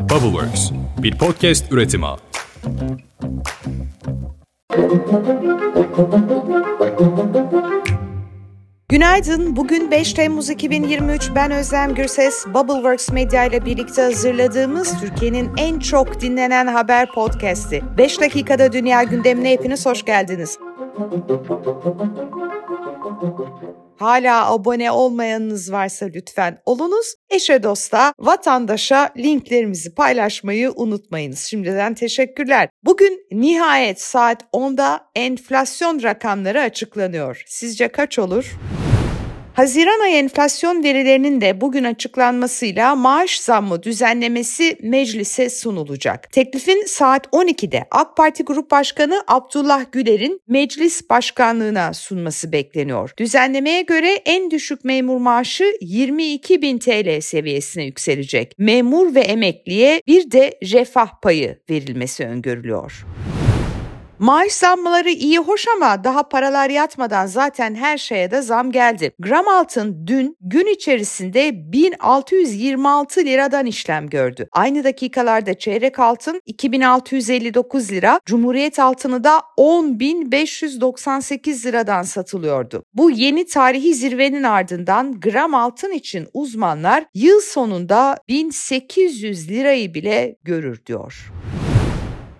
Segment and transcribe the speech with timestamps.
[0.00, 0.70] Bubbleworks,
[1.02, 2.06] bir podcast üretimi.
[8.88, 9.56] Günaydın.
[9.56, 11.30] Bugün 5 Temmuz 2023.
[11.34, 12.46] Ben Özlem Gürses.
[12.46, 17.82] Bubbleworks Medya ile birlikte hazırladığımız Türkiye'nin en çok dinlenen haber podcast'i.
[17.98, 20.58] 5 dakikada dünya gündemine hepiniz hoş geldiniz.
[24.00, 27.14] Hala abone olmayanınız varsa lütfen olunuz.
[27.30, 31.38] Eşe dosta, vatandaşa linklerimizi paylaşmayı unutmayınız.
[31.38, 32.68] Şimdiden teşekkürler.
[32.84, 37.42] Bugün nihayet saat 10'da enflasyon rakamları açıklanıyor.
[37.46, 38.52] Sizce kaç olur?
[39.60, 46.32] Haziran ayı enflasyon verilerinin de bugün açıklanmasıyla maaş zammı düzenlemesi meclise sunulacak.
[46.32, 53.10] Teklifin saat 12'de AK Parti Grup Başkanı Abdullah Güler'in meclis başkanlığına sunması bekleniyor.
[53.18, 58.54] Düzenlemeye göre en düşük memur maaşı 22 bin TL seviyesine yükselecek.
[58.58, 63.04] Memur ve emekliye bir de refah payı verilmesi öngörülüyor.
[64.20, 69.12] Maaş zamları iyi hoş ama daha paralar yatmadan zaten her şeye de zam geldi.
[69.18, 74.48] Gram altın dün gün içerisinde 1626 liradan işlem gördü.
[74.52, 82.84] Aynı dakikalarda çeyrek altın 2659 lira, Cumhuriyet altını da 10.598 liradan satılıyordu.
[82.94, 90.86] Bu yeni tarihi zirvenin ardından gram altın için uzmanlar yıl sonunda 1800 lirayı bile görür
[90.86, 91.32] diyor.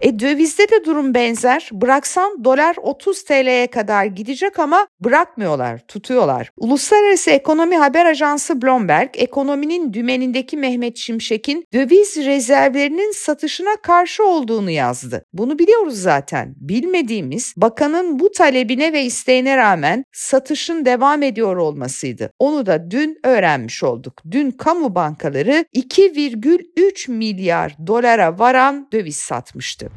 [0.01, 1.69] E dövizde de durum benzer.
[1.73, 6.51] Bıraksan dolar 30 TL'ye kadar gidecek ama bırakmıyorlar, tutuyorlar.
[6.57, 15.25] Uluslararası Ekonomi Haber Ajansı Bloomberg, ekonominin dümenindeki Mehmet Şimşek'in döviz rezervlerinin satışına karşı olduğunu yazdı.
[15.33, 16.55] Bunu biliyoruz zaten.
[16.57, 22.31] Bilmediğimiz bakanın bu talebine ve isteğine rağmen satışın devam ediyor olmasıydı.
[22.39, 24.23] Onu da dün öğrenmiş olduk.
[24.31, 29.90] Dün kamu bankaları 2,3 milyar dolara varan döviz satmıştı.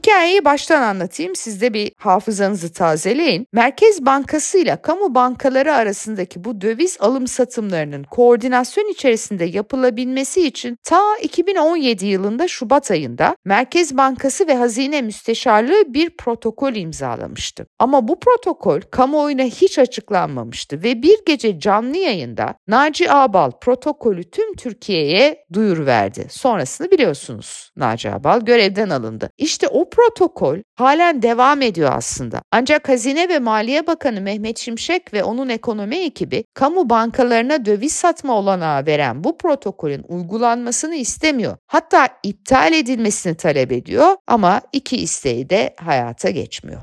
[0.00, 1.36] Hikayeyi baştan anlatayım.
[1.36, 3.46] Siz de bir hafızanızı tazeleyin.
[3.52, 11.16] Merkez Bankası ile kamu bankaları arasındaki bu döviz alım satımlarının koordinasyon içerisinde yapılabilmesi için ta
[11.22, 17.66] 2017 yılında Şubat ayında Merkez Bankası ve Hazine Müsteşarlığı bir protokol imzalamıştı.
[17.78, 24.54] Ama bu protokol kamuoyuna hiç açıklanmamıştı ve bir gece canlı yayında Naci Ağbal protokolü tüm
[24.54, 26.26] Türkiye'ye duyuruverdi.
[26.30, 27.70] Sonrasını biliyorsunuz.
[27.76, 29.30] Naci Ağbal görevden alındı.
[29.38, 32.42] İşte o protokol halen devam ediyor aslında.
[32.52, 38.34] Ancak Hazine ve Maliye Bakanı Mehmet Şimşek ve onun ekonomi ekibi kamu bankalarına döviz satma
[38.34, 41.56] olanağı veren bu protokolün uygulanmasını istemiyor.
[41.66, 46.80] Hatta iptal edilmesini talep ediyor ama iki isteği de hayata geçmiyor.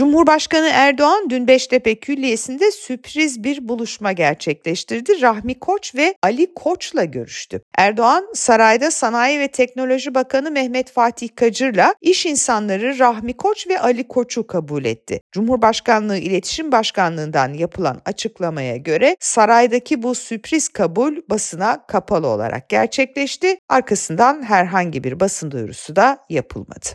[0.00, 5.22] Cumhurbaşkanı Erdoğan dün Beştepe Külliyesi'nde sürpriz bir buluşma gerçekleştirdi.
[5.22, 7.62] Rahmi Koç ve Ali Koç'la görüştü.
[7.78, 14.08] Erdoğan sarayda Sanayi ve Teknoloji Bakanı Mehmet Fatih Kacır'la iş insanları Rahmi Koç ve Ali
[14.08, 15.20] Koç'u kabul etti.
[15.32, 23.56] Cumhurbaşkanlığı İletişim Başkanlığı'ndan yapılan açıklamaya göre saraydaki bu sürpriz kabul basına kapalı olarak gerçekleşti.
[23.68, 26.86] Arkasından herhangi bir basın duyurusu da yapılmadı.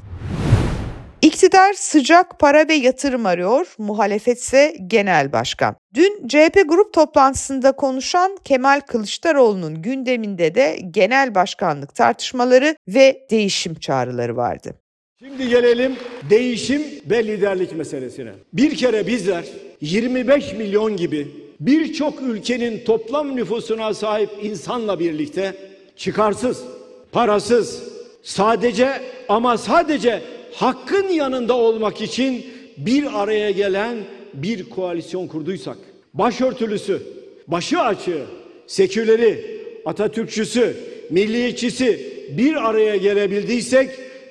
[1.22, 5.76] İktidar sıcak para ve yatırım arıyor, muhalefetse genel başkan.
[5.94, 14.36] Dün CHP grup toplantısında konuşan Kemal Kılıçdaroğlu'nun gündeminde de genel başkanlık tartışmaları ve değişim çağrıları
[14.36, 14.76] vardı.
[15.20, 15.96] Şimdi gelelim
[16.30, 18.32] değişim ve liderlik meselesine.
[18.54, 19.46] Bir kere bizler
[19.82, 25.54] 25 milyon gibi birçok ülkenin toplam nüfusuna sahip insanla birlikte
[25.96, 26.64] çıkarsız,
[27.12, 27.84] parasız,
[28.24, 30.22] sadece ama sadece
[30.56, 32.46] hakkın yanında olmak için
[32.78, 33.98] bir araya gelen
[34.34, 35.78] bir koalisyon kurduysak,
[36.14, 37.02] başörtülüsü,
[37.48, 38.26] başı açığı,
[38.68, 39.56] seküleri,
[39.86, 40.78] Atatürkçüsü,
[41.10, 43.90] milliyetçisi bir araya gelebildiysek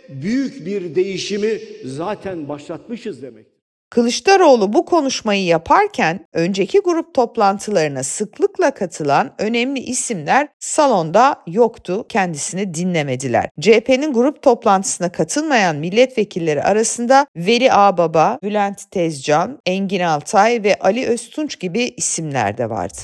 [0.08, 3.53] büyük bir değişimi zaten başlatmışız demek.
[3.94, 13.48] Kılıçdaroğlu bu konuşmayı yaparken önceki grup toplantılarına sıklıkla katılan önemli isimler salonda yoktu, kendisini dinlemediler.
[13.60, 21.60] CHP'nin grup toplantısına katılmayan milletvekilleri arasında Veli Ağbaba, Bülent Tezcan, Engin Altay ve Ali Öztunç
[21.60, 22.98] gibi isimler de vardı.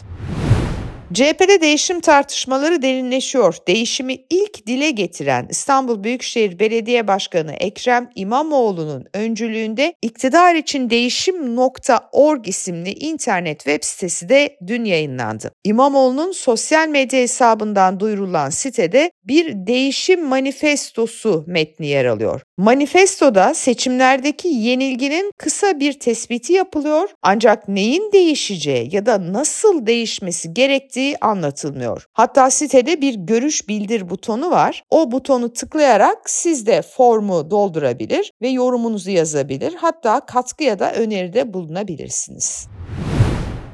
[1.14, 3.56] CHP'de değişim tartışmaları derinleşiyor.
[3.68, 12.92] Değişimi ilk dile getiren İstanbul Büyükşehir Belediye Başkanı Ekrem İmamoğlu'nun öncülüğünde iktidar için değişim.org isimli
[12.92, 15.52] internet web sitesi de dün yayınlandı.
[15.64, 22.40] İmamoğlu'nun sosyal medya hesabından duyurulan sitede bir değişim manifestosu metni yer alıyor.
[22.58, 31.16] Manifestoda seçimlerdeki yenilginin kısa bir tespiti yapılıyor ancak neyin değişeceği ya da nasıl değişmesi gerektiği
[31.20, 32.06] anlatılmıyor.
[32.12, 34.82] Hatta sitede bir görüş bildir butonu var.
[34.90, 39.74] O butonu tıklayarak siz de formu doldurabilir ve yorumunuzu yazabilir.
[39.74, 42.68] Hatta katkı ya da öneride bulunabilirsiniz.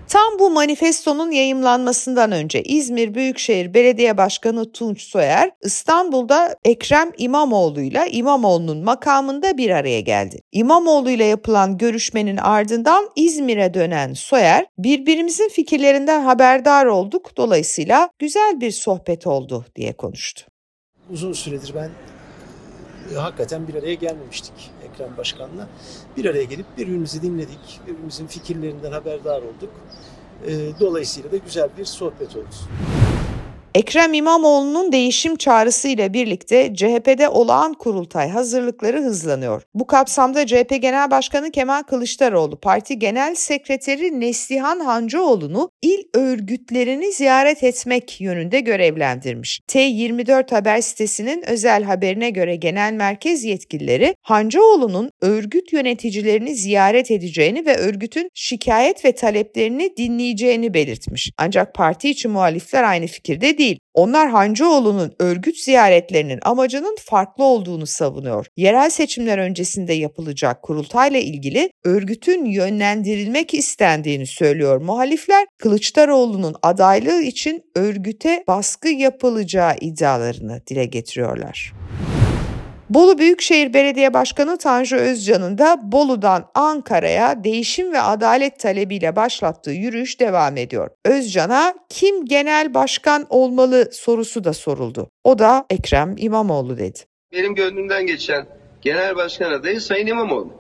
[0.09, 8.11] Tam bu manifestonun yayımlanmasından önce İzmir Büyükşehir Belediye Başkanı Tunç Soyer İstanbul'da Ekrem İmamoğlu ile
[8.11, 10.41] İmamoğlu'nun makamında bir araya geldi.
[10.53, 18.71] İmamoğlu ile yapılan görüşmenin ardından İzmir'e dönen Soyer birbirimizin fikirlerinden haberdar olduk dolayısıyla güzel bir
[18.71, 20.47] sohbet oldu diye konuştu.
[21.11, 21.91] Uzun süredir ben
[23.15, 25.69] e, hakikaten bir araya gelmemiştik Ekrem Başkan'la.
[26.17, 29.71] Bir araya gelip birbirimizi dinledik, birbirimizin fikirlerinden haberdar olduk.
[30.47, 32.96] E, dolayısıyla da güzel bir sohbet oldu.
[33.77, 39.63] Ekrem İmamoğlu'nun değişim çağrısı ile birlikte CHP'de olağan kurultay hazırlıkları hızlanıyor.
[39.75, 47.65] Bu kapsamda CHP Genel Başkanı Kemal Kılıçdaroğlu, Parti Genel Sekreteri Neslihan Hancıoğlu'nu il örgütlerini ziyaret
[47.65, 49.61] etmek yönünde görevlendirmiş.
[49.69, 57.77] T24 haber sitesinin özel haberine göre genel merkez yetkilileri Hancıoğlu'nun örgüt yöneticilerini ziyaret edeceğini ve
[57.77, 61.31] örgütün şikayet ve taleplerini dinleyeceğini belirtmiş.
[61.39, 63.79] Ancak parti içi muhalifler aynı fikirde değil değil.
[63.95, 68.47] Onlar Hancıoğlu'nun örgüt ziyaretlerinin amacının farklı olduğunu savunuyor.
[68.57, 75.47] Yerel seçimler öncesinde yapılacak kurultayla ilgili örgütün yönlendirilmek istendiğini söylüyor muhalifler.
[75.59, 81.73] Kılıçdaroğlu'nun adaylığı için örgüte baskı yapılacağı iddialarını dile getiriyorlar.
[82.91, 90.21] Bolu Büyükşehir Belediye Başkanı Tanju Özcan'ın da Bolu'dan Ankara'ya değişim ve adalet talebiyle başlattığı yürüyüş
[90.21, 90.91] devam ediyor.
[91.05, 95.09] Özcan'a kim genel başkan olmalı sorusu da soruldu.
[95.25, 96.99] O da Ekrem İmamoğlu dedi.
[97.33, 98.47] Benim gönlümden geçen
[98.83, 100.51] genel başkan adayı Sayın İmamoğlu.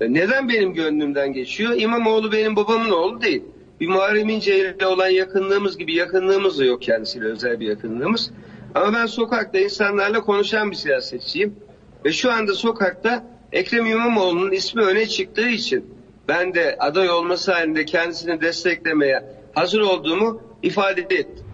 [0.00, 1.74] E, neden benim gönlümden geçiyor?
[1.76, 3.42] İmamoğlu benim babamın oğlu değil.
[3.80, 8.30] Bir Muharrem İnce ile olan yakınlığımız gibi yakınlığımız da yok kendisiyle özel bir yakınlığımız.
[8.76, 11.56] Ama ben sokakta insanlarla konuşan bir siyasetçiyim.
[12.04, 15.94] Ve şu anda sokakta Ekrem İmamoğlu'nun ismi öne çıktığı için
[16.28, 19.24] ben de aday olması halinde kendisini desteklemeye
[19.54, 21.45] hazır olduğumu ifade ettim.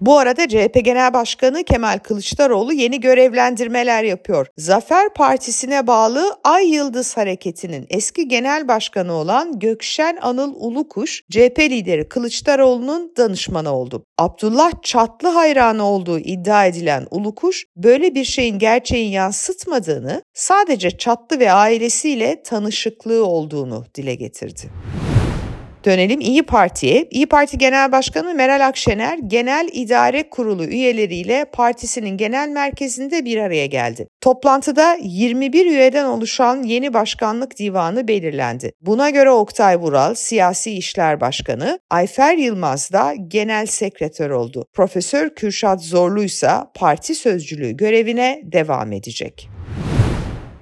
[0.00, 4.46] Bu arada CHP Genel Başkanı Kemal Kılıçdaroğlu yeni görevlendirmeler yapıyor.
[4.56, 12.08] Zafer Partisi'ne bağlı Ay Yıldız Hareketi'nin eski genel başkanı olan Gökşen Anıl Ulukuş, CHP lideri
[12.08, 14.04] Kılıçdaroğlu'nun danışmanı oldu.
[14.18, 21.52] Abdullah Çatlı hayranı olduğu iddia edilen Ulukuş, böyle bir şeyin gerçeğin yansıtmadığını, sadece Çatlı ve
[21.52, 24.70] ailesiyle tanışıklığı olduğunu dile getirdi.
[25.86, 27.08] Dönelim İyi Parti'ye.
[27.10, 33.66] İyi Parti Genel Başkanı Meral Akşener Genel İdare Kurulu üyeleriyle partisinin genel merkezinde bir araya
[33.66, 34.08] geldi.
[34.20, 38.72] Toplantıda 21 üyeden oluşan yeni başkanlık divanı belirlendi.
[38.80, 44.66] Buna göre Oktay Vural Siyasi İşler Başkanı, Ayfer Yılmaz da genel sekreter oldu.
[44.72, 49.55] Profesör Kürşat Zorlu ise parti sözcülüğü görevine devam edecek.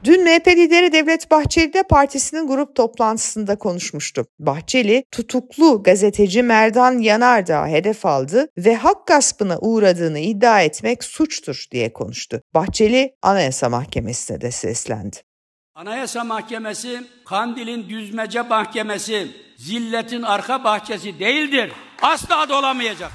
[0.05, 4.27] Dün MHP lideri Devlet Bahçeli de partisinin grup toplantısında konuşmuştu.
[4.39, 11.93] Bahçeli tutuklu gazeteci Merdan Yanardağ hedef aldı ve hak gaspına uğradığını iddia etmek suçtur diye
[11.93, 12.41] konuştu.
[12.55, 15.17] Bahçeli Anayasa Mahkemesi'ne de seslendi.
[15.75, 21.73] Anayasa Mahkemesi Kandil'in düzmece mahkemesi, zilletin arka bahçesi değildir.
[22.03, 23.11] Asla da.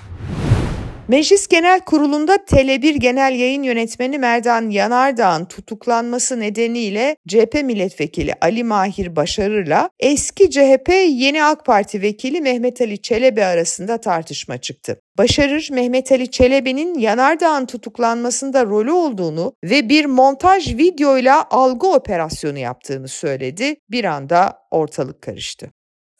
[1.10, 9.16] Meclis Genel Kurulu'nda Tele1 Genel Yayın Yönetmeni Merdan Yanardağ'ın tutuklanması nedeniyle CHP Milletvekili Ali Mahir
[9.16, 15.02] Başarır'la eski CHP Yeni AK Parti Vekili Mehmet Ali Çelebi arasında tartışma çıktı.
[15.18, 23.08] Başarır, Mehmet Ali Çelebi'nin Yanardağ'ın tutuklanmasında rolü olduğunu ve bir montaj videoyla algı operasyonu yaptığını
[23.08, 23.76] söyledi.
[23.92, 25.72] Bir anda ortalık karıştı.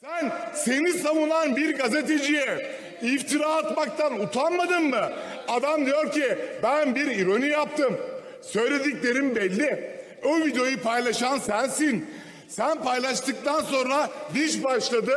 [0.02, 2.46] Sen seni savunan bir gazeteciye
[3.02, 5.10] iftira atmaktan utanmadın mı?
[5.48, 7.98] Adam diyor ki ben bir ironi yaptım.
[8.42, 10.00] Söylediklerim belli.
[10.24, 12.06] O videoyu paylaşan sensin.
[12.48, 15.16] Sen paylaştıktan sonra linç başladı.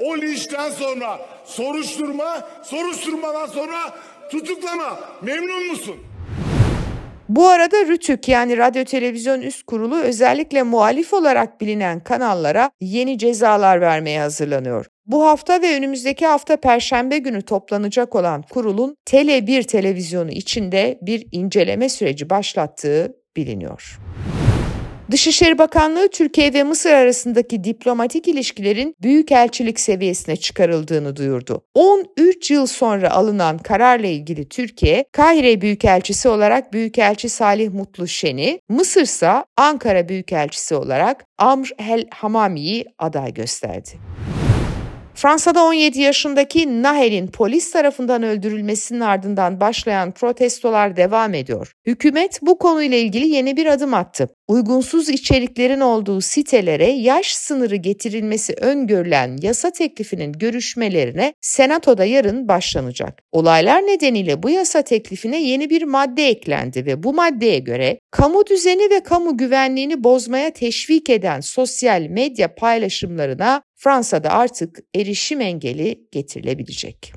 [0.00, 3.76] O linçten sonra soruşturma, soruşturmadan sonra
[4.30, 5.00] tutuklama.
[5.22, 5.96] Memnun musun?
[7.28, 13.80] Bu arada RTÜK yani Radyo Televizyon Üst Kurulu özellikle muhalif olarak bilinen kanallara yeni cezalar
[13.80, 14.86] vermeye hazırlanıyor.
[15.06, 21.88] Bu hafta ve önümüzdeki hafta Perşembe günü toplanacak olan kurulun Tele1 televizyonu içinde bir inceleme
[21.88, 23.98] süreci başlattığı biliniyor.
[25.10, 31.62] Dışişleri Bakanlığı Türkiye ve Mısır arasındaki diplomatik ilişkilerin büyükelçilik seviyesine çıkarıldığını duyurdu.
[31.74, 39.02] 13 yıl sonra alınan kararla ilgili Türkiye, Kahire Büyükelçisi olarak Büyükelçi Salih Mutlu Şen'i, Mısır
[39.02, 43.90] ise Ankara Büyükelçisi olarak Amr El Hamami'yi aday gösterdi.
[45.14, 51.72] Fransa'da 17 yaşındaki Nahel'in polis tarafından öldürülmesinin ardından başlayan protestolar devam ediyor.
[51.86, 54.28] Hükümet bu konuyla ilgili yeni bir adım attı.
[54.48, 63.18] Uygunsuz içeriklerin olduğu sitelere yaş sınırı getirilmesi öngörülen yasa teklifinin görüşmelerine Senato'da yarın başlanacak.
[63.32, 68.90] Olaylar nedeniyle bu yasa teklifine yeni bir madde eklendi ve bu maddeye göre kamu düzeni
[68.90, 77.12] ve kamu güvenliğini bozmaya teşvik eden sosyal medya paylaşımlarına Fransa'da artık erişim engeli getirilebilecek.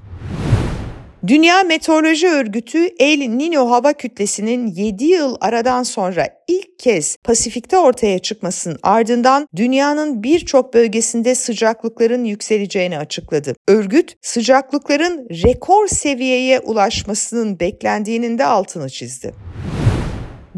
[1.28, 8.20] Dünya Meteoroloji Örgütü El Niño hava kütlesinin 7 yıl aradan sonra ilk kez Pasifik'te ortaya
[8.20, 13.56] çıkmasının ardından dünyanın birçok bölgesinde sıcaklıkların yükseleceğini açıkladı.
[13.68, 19.34] Örgüt sıcaklıkların rekor seviyeye ulaşmasının beklendiğinin de altını çizdi.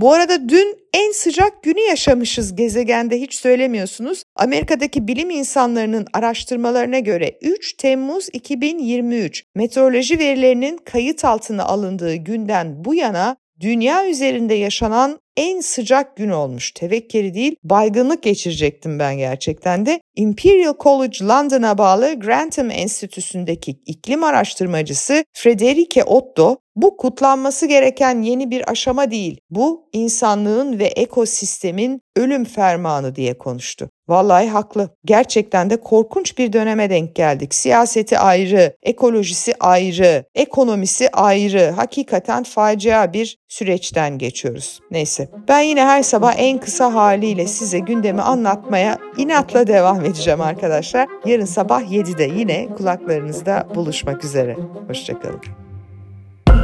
[0.02, 4.24] Bu arada dün en sıcak günü yaşamışız gezegende hiç söylemiyorsunuz.
[4.36, 12.96] Amerika'daki bilim insanlarının araştırmalarına göre 3 Temmuz 2023 meteoroloji verilerinin kayıt altına alındığı günden bu
[12.96, 16.72] yana dünya üzerinde yaşanan en sıcak gün olmuş.
[16.72, 20.02] Tevekkeli değil, baygınlık geçirecektim ben gerçekten de.
[20.16, 28.72] Imperial College London'a bağlı Grantham Enstitüsü'ndeki iklim araştırmacısı Frederike Otto, bu kutlanması gereken yeni bir
[28.72, 33.90] aşama değil, bu insanlığın ve ekosistemin ölüm fermanı diye konuştu.
[34.08, 34.90] Vallahi haklı.
[35.06, 37.54] Gerçekten de korkunç bir döneme denk geldik.
[37.54, 41.74] Siyaseti ayrı, ekolojisi ayrı, ekonomisi ayrı.
[41.76, 44.80] Hakikaten facia bir süreçten geçiyoruz.
[44.92, 45.30] Neyse.
[45.48, 51.08] Ben yine her sabah en kısa haliyle size gündemi anlatmaya inatla devam edeceğim arkadaşlar.
[51.26, 54.58] Yarın sabah 7'de yine kulaklarınızda buluşmak üzere.
[54.88, 55.59] Hoşçakalın.